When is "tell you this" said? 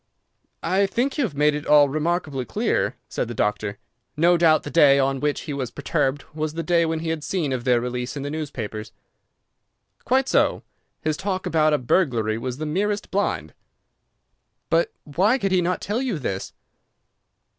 15.81-16.53